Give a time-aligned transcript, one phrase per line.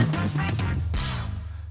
[0.00, 0.67] Thank you.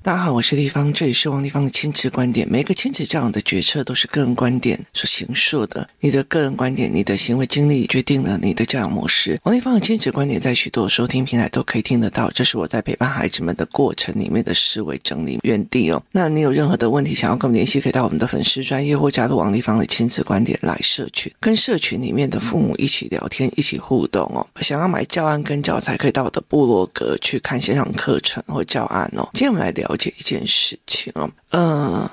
[0.07, 2.47] 大家好，我是丽芳，这里是王丽芳的亲子观点。
[2.49, 5.85] 每个亲子教养的决策都是个人观点所形塑的。
[5.99, 9.37] 你的个人观点、你的行为经历决定了你的教养模式。
[9.43, 12.31] 王丽芳的亲子观点在许多收听平台都可以听得到。
[12.31, 16.01] 这是我在陪伴孩子们的过程里面的思维整理原地哦。
[16.13, 24.47] 那你有任何的问题想要跟我们联系，可以到我们的粉丝专业或加入王丽芳的亲子观点来社群，跟社群里面的父母一起聊天、一起互动哦。
[24.61, 29.27] 想要买教案跟教材，可以到我的部落格去看线上课程或教案哦。
[29.33, 29.85] 今天我们来聊。
[29.97, 32.09] 解一件事情哦，嗯，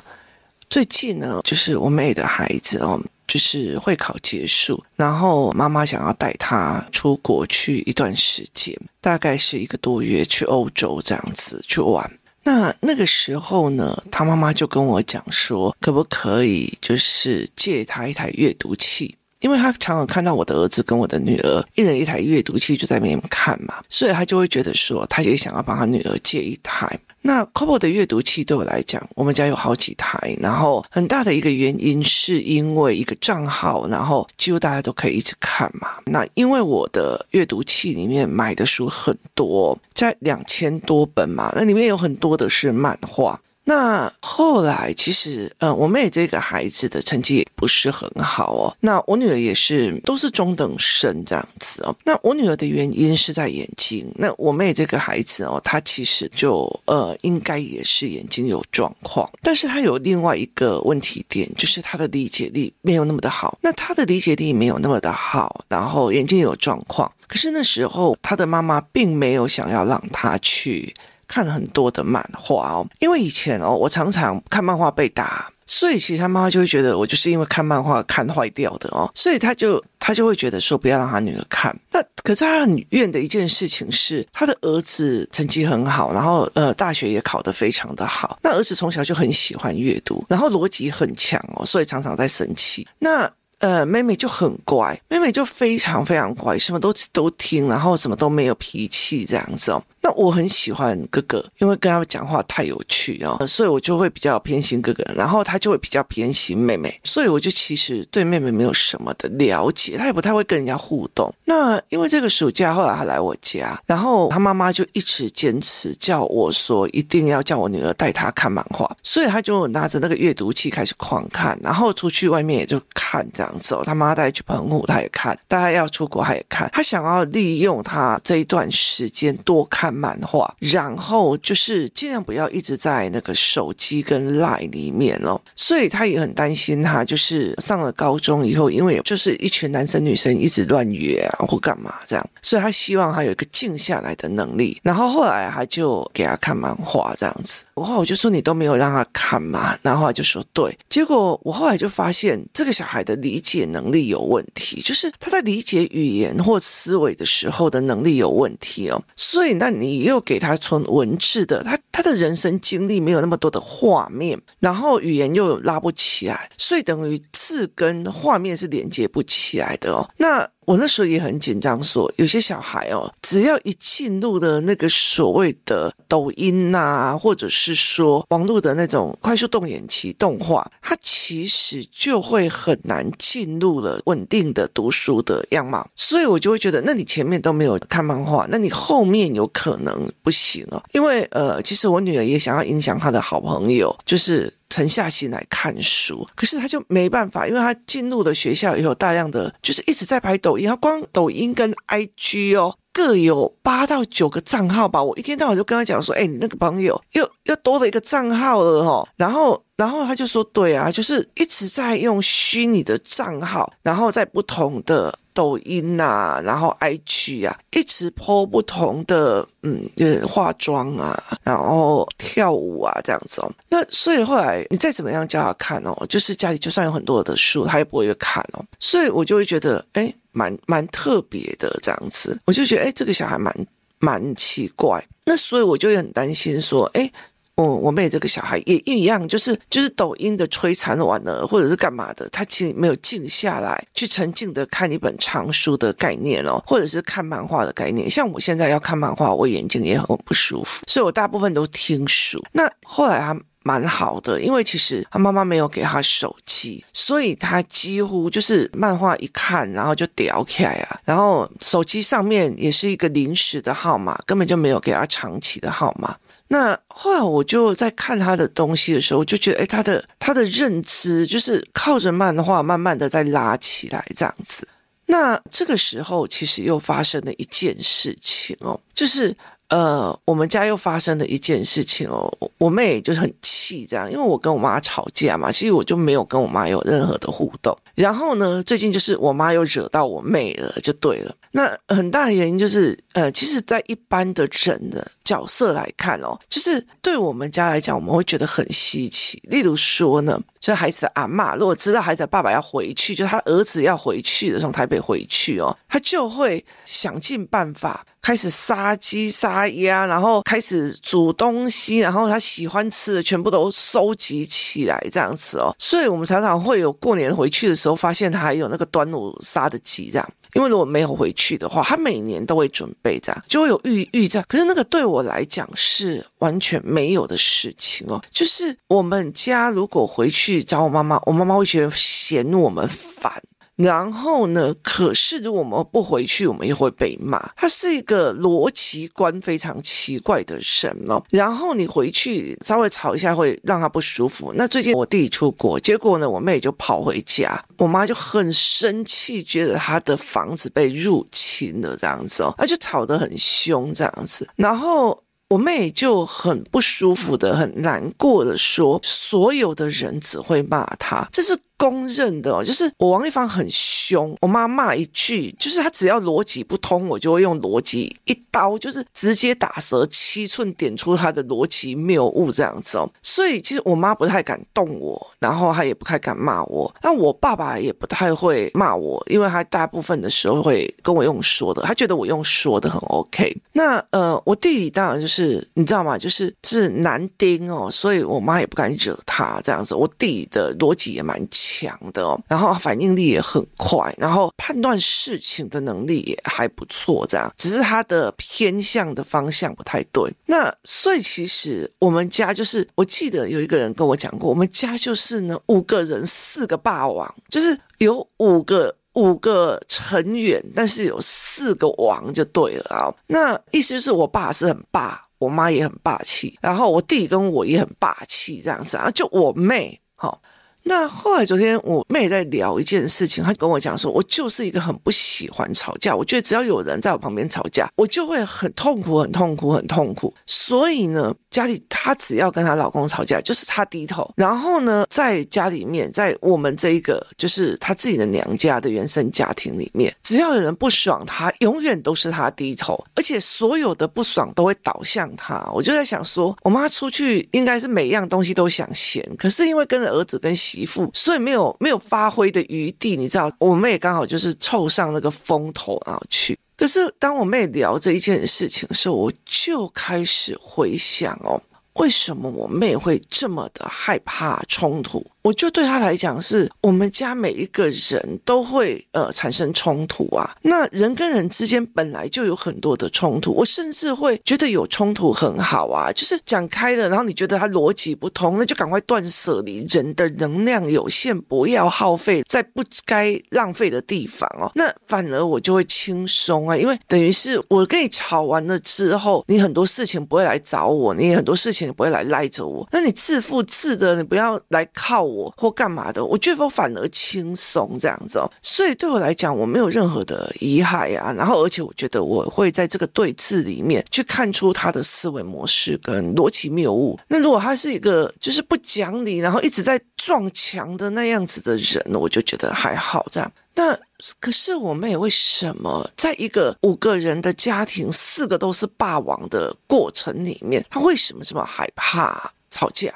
[0.68, 12.10] 最近呢，就是我妹的孩子哦，就是会考结束，然后妈妈想要带他出国去一段时间，大概是一个多月，去欧洲这样子去玩。
[12.42, 19.16] 那那个时候呢，他妈妈就跟我讲说，可不可以就是借他一台阅读器？
[19.40, 26.98] 因为他常常看到我的儿子跟我的女儿一人一台阅读器就在那边看嘛，所以他就会觉得说，他也想要帮他女儿借一台。
[27.26, 35.88] 那 Kobo 的阅读器对我来讲，我们家有好几台，然后很大的一个原因是因为一个账号，然后几乎大家都可以一直看嘛。
[36.04, 43.40] 那因为我的阅读器里面买的书很多，在两千多本嘛，那里面有很多的是漫画。
[43.64, 48.76] 那后来其实，呃，我妹这个孩子的成绩也不是很好哦。
[48.80, 51.96] 那我女儿也是，都是中等生这样子哦。
[52.04, 54.06] 那我女儿的原因是在眼睛。
[54.16, 59.28] 那我妹这个孩子哦，她其实就呃，应该也是眼睛有状况。
[59.40, 63.58] 但是她有另外一个问题点，就是她的理解力没有那么的好。
[63.62, 67.10] 那她的理解力没有那么的好，然后眼睛有状况。
[67.26, 70.94] 可是那时候她的妈妈并没有想要让她去。
[71.28, 81.74] 看了很多的漫画哦，因为以前哦，我常常看漫画被打，所以其实他妈妈就会觉得我就是因为看漫画看坏掉的哦，所以他就他就会觉得说不要让他女儿看。
[81.90, 88.38] 那可是他很怨的一件事情是，他的儿子成绩很好，然后呃大学也考得非常的好。
[88.42, 92.86] 那儿子从小就很喜欢阅读，然后逻辑很强哦，所以常常在生气。
[92.98, 93.30] 那
[93.64, 99.82] 呃，妹妹就很乖，妹妹就非常非常乖，什么都都听，然后什么都没有脾气这样子哦。
[100.02, 111.32] 那我很喜欢哥哥，因为跟他们讲话太有趣哦，所以我就会比较偏心哥哥，然后他就会比较偏心妹妹，所以我就其实对妹妹没有什么的了解，他也不太会跟人家互动。
[111.46, 123.82] 那因为这个暑假后来他来我家，然后他妈妈就一直坚持叫我说一定要叫我女儿带他看漫画，所以他就拿着那个阅读器开始狂看，然后出去外面也就看这样走。
[123.82, 129.94] 他妈带去澎湖他也看，大家要出国他也看，他想要利用他这一段时间多看。
[129.94, 144.80] 漫画，然后就是尽量不要一直在那个手机跟 LINE 里面哦，所以他也很担心他就是上了高中以后，因为就是一群男生女生一直乱约啊或干嘛这样，所以他希望他有一个静下来的能力。
[144.82, 150.76] 然后后来他就给他看漫画这样子，然后我就说你都没有让他看嘛，然后他就说对。
[150.88, 159.02] 结果我后来就发现这个小孩的理理解能力有问题，就是他在理解语言或思维的时候的能力有问题哦。
[159.16, 160.04] 所以那你。
[160.04, 170.06] 又给他纯文字的，他他的人生经历没有那么多的画面，然后语言又拉不起来，所以等于字跟画面是连接不起来的哦。
[170.18, 185.88] 那我那时候也很紧张，说有些小孩哦，只要一进入了那个所谓的抖音呐、啊，或者是说网络的那种快速动眼期动画，他其实就会很难进入了稳定的读书的样貌。
[185.94, 190.82] 所以我就会觉得，那你前面都没有看漫画，那你后面有可能不行哦。
[190.92, 194.52] 因为呃，其实我女儿也想要影响她的好朋友，就是。
[194.74, 205.00] 沉下心来看书，可是他就没办法，因为他进入了学校以后，大量的就是一直在拍抖音，他光抖音跟 IG 哦，各有八到九个账号吧。
[205.00, 209.62] 我一天到晚就跟他讲说，哎，你那个朋友又又多了一个账号了哦，然后。
[209.76, 223.52] 然后他就说：“对啊，就是一直在用虚拟的账号，然后在不同的抖音啊，然后 IG 啊，一直 po 不同的嗯，就是化妆啊，然后跳舞啊这样子哦。
[223.68, 228.64] 那所以后来你再怎么样叫他看哦，就是家里就算有很多的书，他也不会看哦。
[228.78, 232.40] 所以我就会觉得，哎，蛮蛮特别的这样子。
[232.44, 233.52] 我就觉得，哎，这个小孩蛮
[233.98, 235.04] 蛮奇怪。
[235.24, 237.10] 那所以我就很担心说，哎。”
[237.56, 248.10] 我、我妹这个小孩也一样，就是就是抖音的摧残完了，或者是干嘛的，他其实没有静下来去沉静的看一本长书的概念哦，或者是看漫画的概念。
[248.10, 252.42] 像我现在要看漫画，我眼睛也很不舒服，所以我大部分都听书。
[252.52, 261.00] 那后来他蛮好的，因为其实他妈妈没有给他手机，所以他几乎就是漫画一看，然后就掉开啊。
[261.04, 266.14] 然后手机上面也是一个临时的号码，根本就没有给他长期的号码。
[266.48, 274.68] 那后来我就在看他的东西的时候，就觉得，诶，他的他的认知就是靠着漫画慢慢的在拉起来这样子。
[275.06, 279.36] 那这个时候其实又发生了一件事情哦，就是。
[279.74, 287.76] 呃，我们家又发生了一件事情哦，我妹就是很气这样，因为我跟我妈吵架嘛，其实我就没有跟我妈有任何的互动。
[287.96, 291.34] 然后呢，最近就是我妈又惹到我妹了，就对了。
[291.50, 299.42] 那很大的原因就是，呃，其实，在一般的人的角色来看哦，就是对我们家来讲，我们会觉得很稀奇。
[299.48, 315.76] 例如说呢，就孩子的阿嬷，如果知道孩子的爸爸要回去，就他儿子要回去的，从台北回去哦，他就会想尽办法开始杀鸡杀鸭，然后开始煮东西，然后他喜欢吃的全部都收集起来，这样子哦。
[315.78, 320.26] 所以我们常常会有过年回去的时候，发现他还有那个端午杀的鸡这样。
[320.54, 324.46] 因为如果没有回去的话，他每年都会准备这样，就会有预预这样。
[324.48, 328.22] 可是那个对我来讲是完全没有的事情哦。
[328.30, 333.32] 就是我们家如果回去找我妈妈，我妈妈会觉得嫌我们烦。
[333.76, 337.38] 然后呢，可是如果我们不回去，我们又会被骂。
[337.56, 341.20] 他是一个逻辑观非常奇怪的人哦。
[341.30, 344.52] 然后你回去稍微吵一下，会让他不舒服。
[344.56, 354.48] 那最近我弟出国，结果呢，我妹就跑回家，我妈就很生气，觉得她的房子被入侵了这样子哦，那就吵得很凶这样子。
[354.54, 361.58] 然后我妹就很不舒服的、很难过的说，所有的人只会骂她，这是。
[361.76, 373.10] 公认的哦，就是我王一凡很凶，我妈骂一句，就是她只要逻辑不通，我就会用逻辑一刀，就是直接打蛇七寸，点出她的逻辑谬误这样子哦。
[373.22, 376.92] 所以其实我妈不太敢动我，然后她也不太敢骂我。
[377.02, 383.54] 那我爸爸也不太会骂我，因为他大部分的时候会跟我用说的，他觉得我用说的很 OK。
[383.72, 386.16] 那呃，我弟弟当然就是你知道吗？
[386.16, 389.94] 就是是男丁哦，所以我妈也不敢惹他这样子。
[389.94, 391.98] 我弟的逻辑也蛮强。
[392.12, 400.30] 的哦，然后反应力也很快，然后判断事情的能力也还不错，这样只是他的偏向的方向不太对。
[400.46, 413.10] 那所以其实我们家就是，我记得有一个人跟我讲过，我们家就是呢五个人四个霸王，就是有五个五个成员，但是有四个王就对了啊。
[413.26, 420.40] 那意思就是我爸是很霸，我妈也很霸气，然后我弟跟我也很霸气，这样子啊，就我妹好。
[420.86, 430.32] 那后来昨天我妹在聊一件事情，她跟我讲说，我就是一个很不喜欢吵架，我觉得只要有人在我旁边吵架，我就会很痛苦、很痛苦、很痛苦。
[430.44, 434.30] 所以呢，家里她只要跟她老公吵架，就是她低头。
[434.36, 445.66] 然后呢，在家里面，在我们这一个就是她自己的娘家的原生家庭里面，只要有人不爽，她永远都是她低头，而且所有的不爽都会导向她。
[445.72, 450.73] 我就在想说，我妈出去应该是每一样东西都想嫌，可是因为跟着儿子跟媳。
[450.74, 456.58] 媳妇，所以没有没有发挥的余地，你知道，我妹刚好就是凑上那个风头然后去。
[456.76, 461.60] 可是当我妹聊这一件事情的时候，我就开始回想哦，
[461.94, 465.24] 为什么我妹会这么的害怕冲突？
[465.44, 470.56] 我就对他来讲，是我们家每一个人都会呃产生冲突啊。
[470.62, 477.10] 那人跟人之间本来就有很多的冲突，我甚至会觉得有冲突很好啊，就是讲开了。
[477.10, 479.84] 然后你觉得他逻辑不通，那就赶快断舍离。
[479.90, 484.72] 人的能量有限，不要耗费在不该浪费的地方哦。
[484.74, 492.88] 那反而我就会轻松啊，因为等于是我跟你吵完了之后，你很多事情不会来找我，你很多事情也不会来赖着我。
[492.90, 495.52] 那你自负自的，你不要来靠我。
[495.56, 501.32] 或干嘛的，我觉得我反而轻松这样子哦，所以对我来讲，我没有任何的遗憾啊。
[501.32, 507.18] 然后，而且我觉得我会在这个对峙里面去看出他的思维模式跟逻辑谬误。
[507.28, 513.50] 那如果他是一个就是不讲理，然后一直在撞墙的那样子的人，我就觉得还好这样。
[513.76, 513.98] 那
[514.38, 523.12] 可是我妹为什么在一个五个人的家庭，四个都是霸王的过程里面，她为什么这么害怕吵架？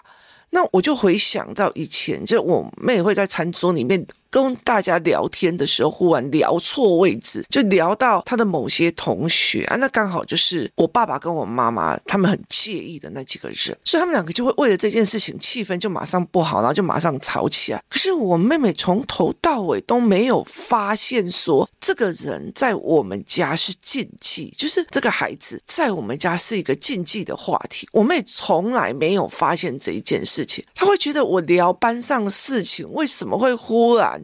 [0.51, 17.83] 那我就回想到以前，就我妹会在餐桌里面跟大家聊天的时候，忽然聊错位置，就聊到他的某些同学啊，那刚好就是我爸爸跟我妈妈他们很介意的那几个人，所以他们两个就会为了这件事情气氛就马上不好，然后就马上吵起来。
[17.89, 27.89] 可是我妹妹从头到尾都没有发现说这个人在我们家是禁忌，就是这个孩子在我们家是一个禁忌的话题。
[27.93, 34.23] 我妹从来没有发现这一件事情，她会觉得我聊班上的事情，为什么会忽然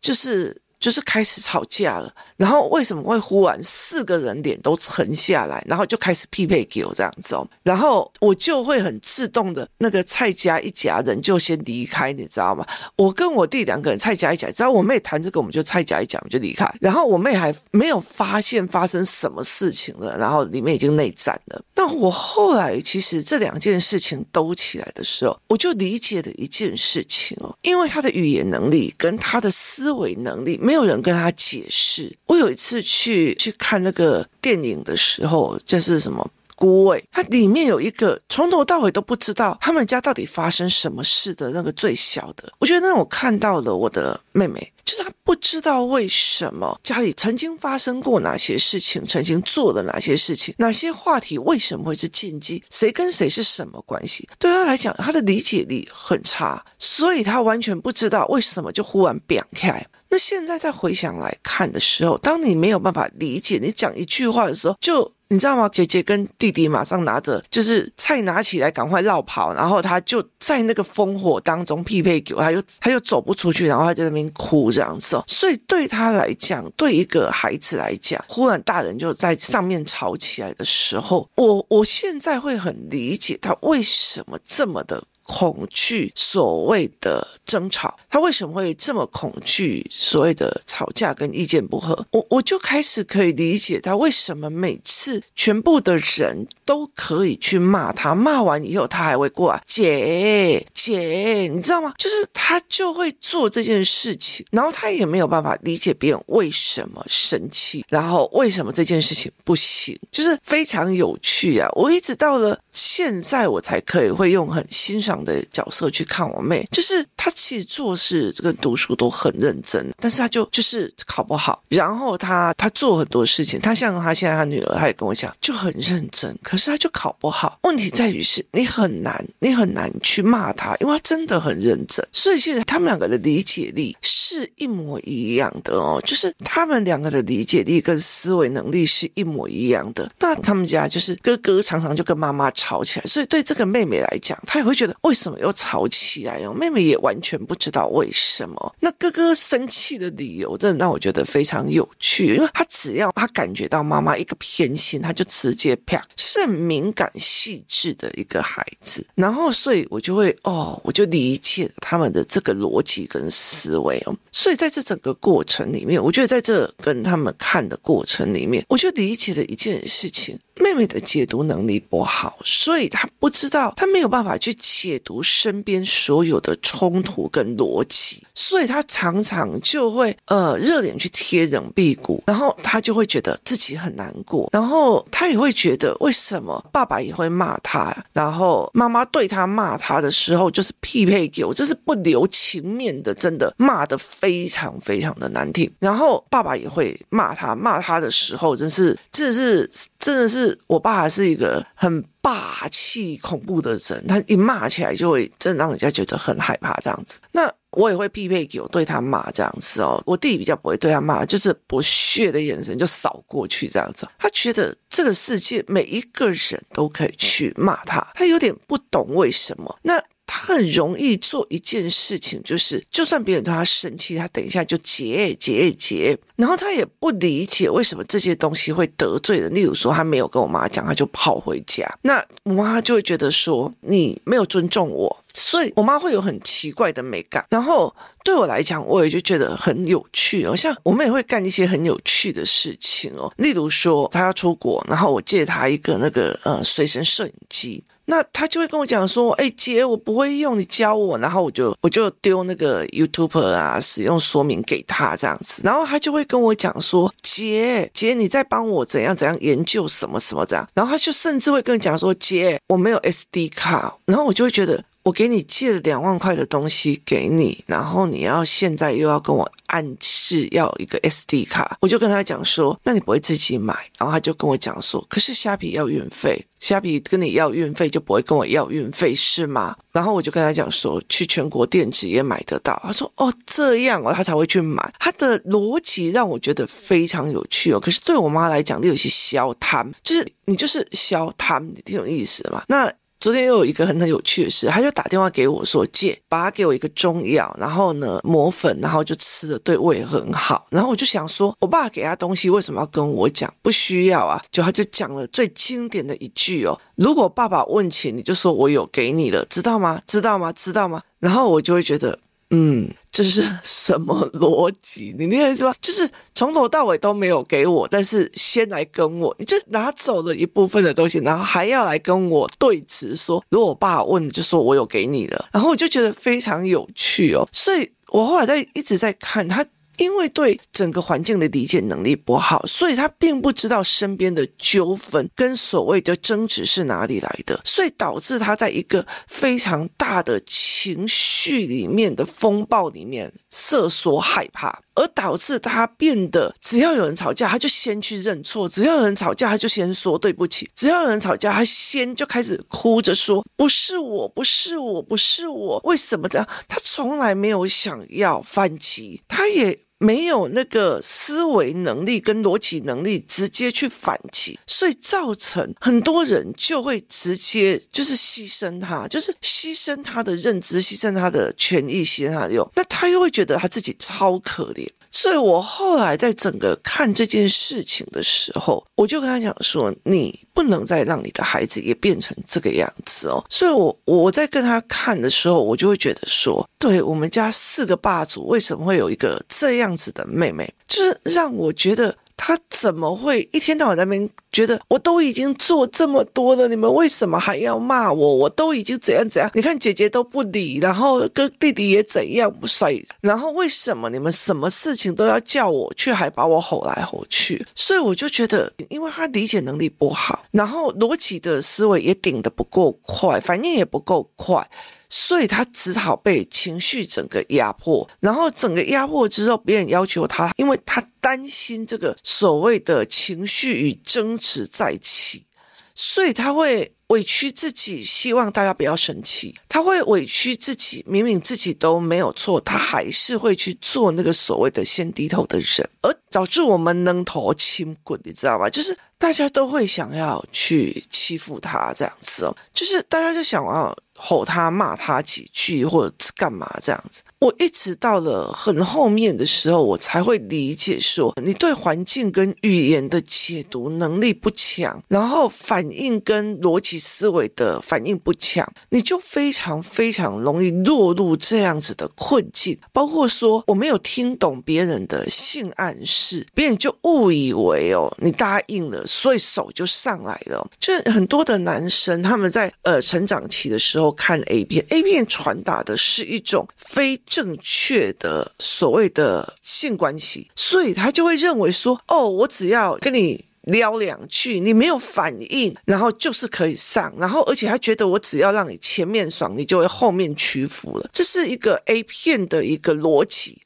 [0.00, 0.60] 就是。
[0.78, 12.64] 就是开始吵架了，然后为什么会忽然四个人脸都沉下来，然后就开始匹配给我这样子哦，然后我就会很自动的那个蔡家一家人就先离开，你知道吗？
[12.94, 16.72] 我跟我弟两个人，蔡家一家，只要我妹谈这个，我们就蔡家一家，我们就离开。
[16.80, 21.60] 然后我妹还没有发现发生什么事情了，然后里面已经内战了。
[21.74, 30.56] 那我后来其实这两件事情都起来的时候，我就理解了一件事情哦，因为他的语言能力跟他的思维能力。
[30.68, 32.14] 没有人跟他解释。
[32.26, 42.52] 我有一次去去看那个电影的时候，就是什么孤味，它里面有一个从头到尾都不知道他们家到底发生什么事的那个最小的。
[42.58, 54.28] 我觉得那我看到了我的妹妹，就是她不知道为什么家里曾经发生过哪些事情，曾经做了哪些事情，哪些话题为什么会是禁忌，谁跟谁是什么关系？
[54.38, 59.82] 对她来讲，她的理解力很差，所以她完全不知道为什么就忽然变开。
[60.10, 65.68] 那现在再回想来看的时候，当你没有办法理解你讲一句话的时候，就你知道吗？
[65.68, 75.22] 姐姐跟弟弟马上拿着就是菜拿起来，赶快绕跑，然后他就在那个烽火当中匹配给我，他又他又走不出去，然后他在那边哭这样子。
[75.26, 85.04] 所以对他来讲，对一个孩子来讲，忽然大人就在上面吵起来的时候，我我现在会很理解他为什么这么的。
[85.28, 92.06] 恐惧所谓的争吵，他为什么会这么恐惧所谓的吵架跟意见不合？
[92.12, 101.92] 我我就开始可以理解他为什么每次全部的人都可以去骂他，骂完以后他还会过来，姐姐，你知道吗？
[101.98, 111.68] 就是他就会做这件事情，然后他也没有办法理解别人为什么生气，然后为什么这件事情不行，就是非常有趣啊！
[111.74, 115.18] 我一直到了现在，我才可以会用很欣赏。
[115.18, 121.60] 的角色去看我妹，就是她其实做事这个读书都很认真，但是她就就是考不好。
[121.68, 127.58] 然后她她做很多事情，她像她现在她女儿，她也跟我讲就很认真，可是她就考不好。
[127.62, 132.06] 问题在于是你很难，你很难去骂她，因为他真的很认真。
[132.12, 140.10] 所以其实他们两个的理解力是一模一样的哦，就是他们两个的理解力跟思维能力是一模一样的。
[140.18, 144.94] 那他们家就是哥哥常常就跟妈妈吵起来，所以对这个妹妹来讲，她也会觉得。
[145.02, 146.52] 为什么又吵起来哦？
[146.52, 148.74] 妹妹也完全不知道为什么。
[148.80, 152.34] 那哥哥生气的理由，真的让我觉得非常有趣。
[152.34, 159.06] 因为他只要他感觉到妈妈一个偏心，他就直接啪，就是很敏感细致的一个孩子。
[159.14, 164.16] 然后，所以我就会哦，我就理解他们的这个逻辑跟思维哦。
[164.32, 170.38] 所以在这整个过程里面，我觉得在这跟他们看的过程里面，我就理解了一件事情。
[170.58, 200.47] 妹妹的解读能力不好，所以她不知道，她没有办法去解读身边所有的冲突跟逻辑，所以她常常就会呃热脸去贴冷屁股，然后她就会觉得自己很难过，然后她也会觉得为什么爸爸也会骂她，然后妈妈对她骂她的时候就是匹配给我，这是不留情面的，真的骂的非常非常的难听，然后爸爸也会骂她，骂她的时候真是真的是真的是。
[200.66, 207.18] 我爸是一个很霸气、恐怖的人，他一骂起来就会真的让人家觉得很害怕这样子。
[207.32, 210.02] 那我也会必备给我对他骂这样子哦。
[210.06, 214.06] 我弟比较不会对他骂，就是不屑的眼神就扫过去这样子。
[214.18, 219.78] 他觉得这个世界每一个人都可以去骂他，他有点不懂为什么。
[219.82, 220.02] 那。
[220.28, 229.52] 他很容易做一件事情，就是就算别人对他生气，他等一下就结结结，然后他也不理解为什么这些东西会得罪人。
[229.54, 237.46] 例如说，他没有跟我妈讲，他就跑回家，那我妈就会觉得说你没有尊重我，所以我妈会有很奇怪的美感。
[237.48, 247.82] 然后对我来讲，我也就觉得很有趣哦，像我们也会干一些很有趣的事情哦，例如说他要出国，然后我借他一个那个呃随身摄影机。
[248.10, 264.82] 那他就会跟我讲说：“哎，姐，我不会用，你教我。”然后我就我就丢那个 YouTube 啊使用说明给他这样子，然后他就会跟我讲说：“姐，姐，你在帮我怎样怎样研究什么什么这样。”然后他就甚至会跟我讲说：“姐，我没有 SD 卡。”然后我就会觉得。
[265.08, 273.74] 我给你借了两万块的东西给你，然后你要现在又要跟我暗示要一个 SD 卡，我就跟他讲说，那你不会自己买？
[273.96, 279.74] 然后他就跟我讲说，可是虾皮要运费，虾皮跟你要运费就不会跟我要运费是吗？
[279.92, 282.78] 然后我就跟他讲说，去全国电子也买得到。
[282.84, 284.92] 他说哦这样哦，他才会去买。
[284.98, 287.80] 他的逻辑让我觉得非常有趣哦。
[287.80, 292.62] 可是对我妈来讲，就有些消贪，就是你就是消贪，你挺有意思嘛。
[292.68, 292.92] 那。
[293.20, 300.66] 昨天又有一个很很有趣的事，他就打电话给我说借，把他给我一个中药，然后呢磨粉，然后就吃了，对胃很好。
[300.70, 303.52] 然后我就想说，我爸给他东西为什么要跟我讲？
[303.60, 310.00] 不需要啊，就他就讲了最经典的一句哦，如果爸爸问起，你就说我有给你了，知道吗？
[310.06, 310.52] 知道吗？
[310.52, 311.02] 知道吗？
[311.18, 312.18] 然后我就会觉得。
[312.50, 315.14] 嗯，这是什么逻辑？
[315.18, 315.74] 你那意思吧？
[315.80, 327.48] 就是从头到尾都没有给我，但是先来跟我，你就拿走了一部分的东西，然后还要来跟我对峙，说如果我爸问，就说我有给你了，然后我就觉得非常有趣哦。
[327.52, 329.64] 所以我后来在一直在看他。
[329.98, 356.48] 因为对整个环境的理解能力不好，所以他并不知道身边的纠纷跟所谓的争执是哪里来的，所以导致他在一个非常大的情绪里面的风暴里面瑟缩害怕，而导致他变得只要有人吵架，他就先去认错；只要有人吵架，他就先说对不起；只要有人吵架，他先就开始哭着说不是我，不是我，不是我，为什么这样？
[356.68, 359.76] 他从来没有想要反击，他也。
[359.98, 374.88] 没有那个思维能力跟逻辑能力，直接去反击，所以造成很多人就会直接就是牺牲他，就是牺牲他的认知，牺牲他的权益，牺牲他的用，那他又会觉得他自己超可怜。
[375.10, 390.72] 所以我后来在整个看这件事情的时候，我就跟他讲说：“你不能再让你的孩子也变成这个样子哦。”所以我，我在跟他看的时候，我就会觉得说：“对我们家四个霸主，为什么会有一个这样子的妹妹？
[390.86, 398.34] 就是让我觉得。”他怎么会一天到晚在那边觉得我都已经做这么多了，你们为什么还要骂我？
[398.36, 399.50] 我都已经怎样怎样？
[399.54, 407.66] 你看姐姐都不理，然后跟弟弟也怎样不甩，然后为什么你们什么事情都要叫我，却还把我吼来吼去？
[407.74, 414.70] 所以我就觉得，因为他理解能力不好，然后逻辑的思维也顶得不够快，反应也不够快。
[415.08, 425.46] 所以他只好被情绪整个压迫，然后整个压迫之后，别人要求他，因为他担心这个所谓的情绪与争执再起，
[425.94, 429.58] 所以他会委屈自己，希望大家不要生气。
[429.66, 438.68] 他会委屈自己，明明自己都没有错，他还是会去做那个所谓的先低头的人，而导致我们能头轻滚，你知道吗？
[438.68, 443.96] 就是大家都会想要去欺负他这样子哦，就是大家就想要。
[444.20, 462.76] 吼他骂他几句或者干嘛这样子，我一直到了很后面的时候，我才会理解说，你对环境跟语言的解读能力不强，然后反应跟逻辑思维的反应不强，你就非常非常容易落入这样子的困境。
[462.92, 470.68] 包括说我没有听懂别人的性暗示，别人就误以为哦你答应了，所以手就上来了。
[470.80, 474.07] 就很多的男生他们在呃成长期的时候。
[474.12, 493.60] 看 A 片，A 片传达的是一种非正确的所谓的性关系，所以他就会认为说，哦，我只要跟你撩两句，你没有反应，然后就是可以上，然后而且他觉得我只要让你前面爽，你就会后面屈服了，这是一个 A 片的一个逻辑，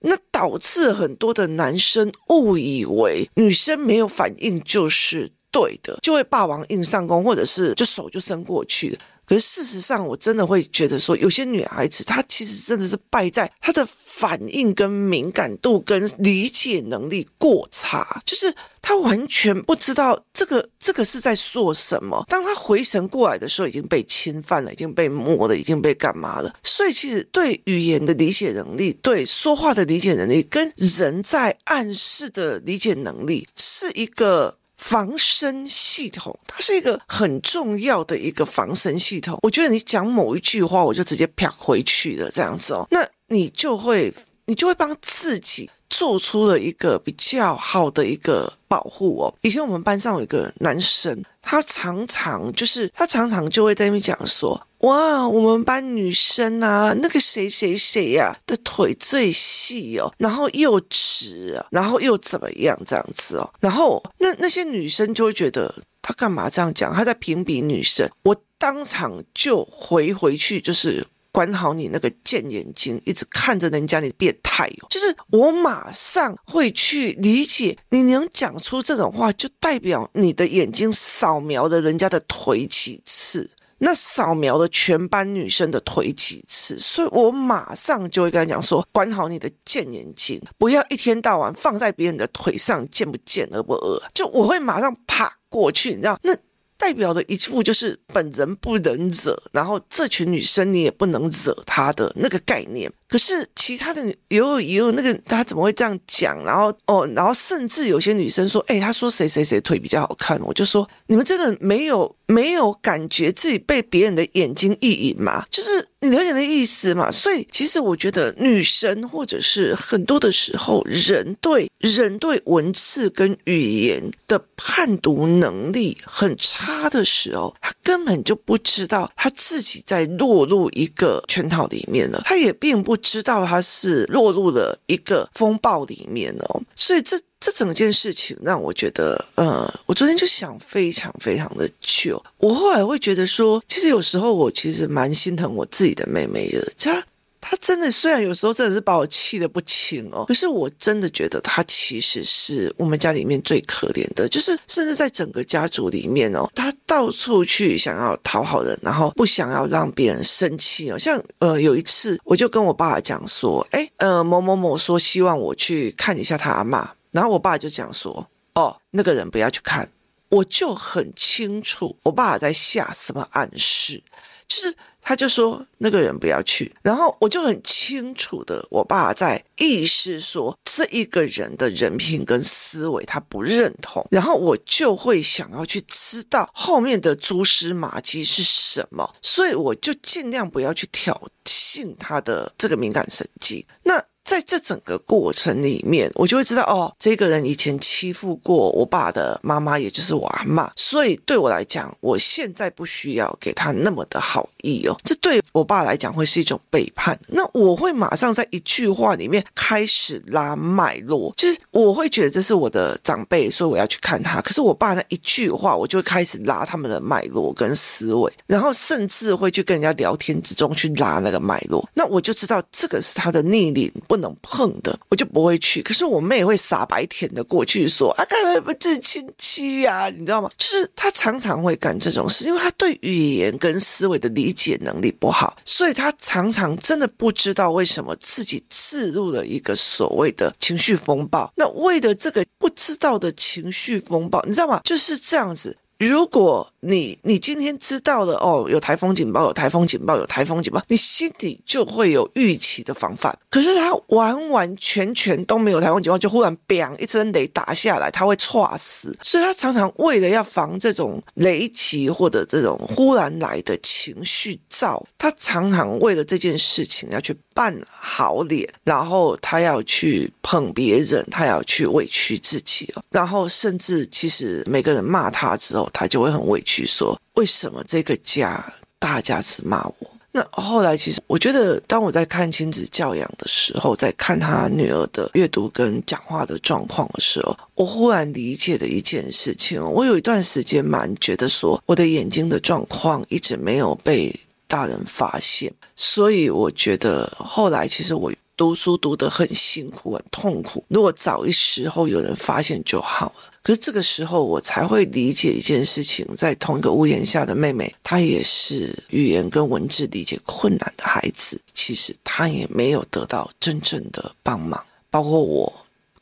[0.00, 8.98] 那导致很多的男生误以为女生没有反应就是对的，就会霸王硬上弓，或者是就手就伸过去了。
[9.26, 22.24] 可是事实上，我真的会觉得说，有些女孩子她其实真的是败在她的反应跟敏感度跟理解能力过差，就是她完全不知道这个这个是在说什么。
[22.28, 26.54] 当她回神过来的时候，已经被侵犯了，已经被摸了，已经被干嘛了。
[26.62, 34.58] 所以，其实对语言的理解能力、对说话的理解能力，跟人在暗示的理解能力，是一个。
[34.76, 39.38] 防身系统，它是一个很重要的一个防身系统。
[39.42, 44.12] 我觉得你讲某一句话，我就直接啪回去了，这样子哦，那你就会，
[44.46, 49.34] 你就会帮自己做出了一个比较好的一个保护哦。
[49.42, 54.60] 以前我们班上有一个男生，他常常就是他常常就会在那边讲说。
[54.86, 66.94] 哇，我们班女生啊，那个谁谁谁呀的腿最细哦，然后又直啊，然后又怎么样这样子哦，然后那那些女生就会觉得他干嘛这样讲？
[66.94, 71.06] 他在评比女生，我当场就回回去就是。
[71.32, 74.88] 管好你那个贱眼睛，一直看着人家，你变态哦！
[74.88, 94.02] 就是我马上会去理解，你能讲出这种话，就代表你的眼睛扫描了人家的腿几次，那扫描了全班女生的腿几次，所以我马上就会跟他讲说：管好你的贱眼睛，不要一天到晚放在别人的腿上，贱不贱，恶不恶？
[94.14, 96.36] 就我会马上爬过去，你知道那。
[96.78, 102.92] 代表的一副就是本人不能惹，然后这群女生你也不能惹她的那个概念。
[103.08, 106.42] 可是其他的也有也有那个他怎么会这样讲？
[106.44, 115.44] 然后哦，然后甚至有些女生说：“哎，他说谁谁谁腿比较好看。”我就说：“你们真的没有没有感觉自己被别人的眼睛意淫吗？
[115.48, 117.08] 就是你了解的意思嘛？
[117.08, 132.95] 所以其实我觉得女生或者是很多的时候，人对人对文字跟语言的判读能力很差的时候，他根本就不知道他自己在落入一个圈套里面了，他也并不。
[132.96, 142.22] 知道他是落入了一个风暴里面哦，所以这这整件事情让我觉得，呃，我昨天就想非常非常的久。
[142.38, 147.04] 我后来会觉得说，其实有时候我其实蛮心疼我自己的妹妹的，她。
[147.48, 160.98] 他真的，虽然有时候真的是把我气得不轻哦，可是我真的觉得他其实是我们家里面最可怜的，就是甚至在整个家族里面哦，他到处去想要讨好人，然后不想要让别人生气哦。
[160.98, 169.88] 像呃有一次，我就跟我爸爸讲说，哎呃某某某说希望我去看一下他阿嬷，然后我爸就讲说，哦那个人不要去看，
[170.30, 174.02] 我就很清楚我爸爸在下什么暗示，
[174.48, 174.74] 就是。
[175.08, 193.64] 他就说那个人不要去，然后我就很清楚的，我爸在意识说这一个人的人品跟思维他不认同，然后我就会想要去知道后面的蛛丝马迹是什么，所以我就尽量不要去挑衅他的这个敏感神经。
[193.84, 194.04] 那。
[194.26, 204.96] 在这整个过程里面，我就会知道哦，这个人以前欺负过我爸的妈妈，也就是我阿嬷，所以对我来讲，我现在不需要给他那么的好意哦。
[205.04, 207.16] 这对我爸来讲会是一种背叛。
[207.28, 214.40] 那我会马上在一句话里面开始拉脉络，就是我会觉得这是我的长辈，所以我要去看他。
[214.40, 221.88] 可是我爸那一句话，我就会开始拉他们的脉络跟思维，然后甚至会去跟人家聊天之中去拉那个脉络。
[221.94, 223.92] 那我就知道这个是他的逆鳞。
[224.08, 225.82] 不不能碰的，我就不会去。
[225.82, 230.50] 可是我妹会傻白甜的过去说：“啊，干嘛不是亲戚呀？”你知道吗？
[230.56, 241.52] 就是她常常会干这种事，因为她对语言跟思维的理解能力不好，所以她常常真的不知道为什么自己置入了一个所谓的情绪风暴。
[241.56, 244.80] 那为了这个不知道的情绪风暴，你知道吗？
[244.82, 245.76] 就是这样子。
[245.98, 253.36] 如果你你今天知道了哦，有台风警报，有台风警报，有台风警报，你心里就会有预期的防范。
[253.48, 259.16] 可是他完完全全都没有台风警报，就忽然砰一声雷打下来，他会猝死。
[259.22, 275.90] 所以他常常为了要防这种雷击或者这种忽然来的情绪躁，他常常为了这件事情要去扮好脸，然后他要去捧别人，他要去委屈自己哦，然后甚至其实每个人骂他之后。
[275.92, 278.62] 他就会很委屈，说：“为什么这个家
[278.98, 289.82] 大家只骂我？”那后来，其实我觉得，当我在看亲子教养的时候，在看他女儿的阅读跟讲话的状况的时候，我忽然理解了一件事情。
[289.82, 298.32] 我有一段时间蛮觉得说，我的眼睛的状况一直没有被大人发现，所以我觉得后来其实我。
[298.58, 300.82] 读书读得很辛苦，很痛苦。
[300.88, 303.52] 如果早一时候有人发现就好了。
[303.62, 311.60] 可是这个时候我才会理解一件事情：在同一个屋檐下的妹妹，她也是语言跟文字理解困难的孩子。
[311.74, 315.70] 其实她也没有得到真正的帮忙，包括我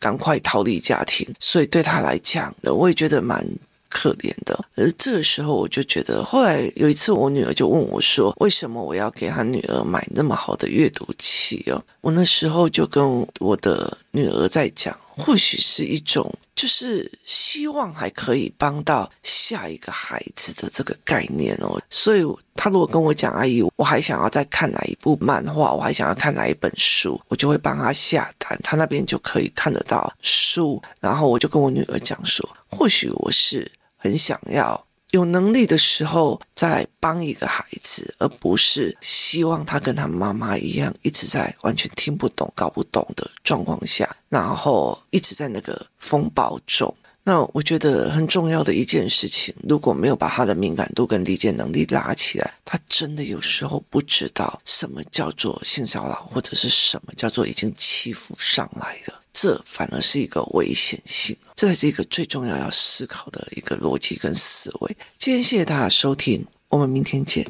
[0.00, 3.46] 赶快逃离家庭，所以对她来讲，我也觉得蛮。
[3.94, 21.80] 可怜的，而这个时候我就觉得，后来有一次我女儿就问我说：“为什么我要给她女儿买那么好的阅读器哦？”我那时候就跟我的女儿在讲，或许是一种就是希望还可以帮到下一个孩子的这个概念哦。
[21.88, 22.24] 所以
[22.56, 30.82] 她如果跟我讲：“阿姨，我还想要再看哪一部漫画，我还想要看哪一本书”，我就会帮她下单，她那边就可以看得到书。
[31.00, 33.70] 然后我就跟我女儿讲说：“或许我是。”
[34.04, 46.94] 很想要有能力的时候在帮一个孩子，而不是希望他跟他妈妈一样，一直在完全听不懂、搞不懂的状况下，然后一直在那个风暴中。
[47.26, 61.36] 那我觉得很重要的一件事情，如果没有把他的敏感度跟理解能力拉起来，他真的有时候不知道什么叫做性骚扰，或者是什么叫做已经欺负上来了，这反而是一个危险性。
[61.54, 64.96] 这才是一个最重要要思考的一个逻辑跟思维。
[65.18, 67.44] 今天谢谢大家收听，我们明天见。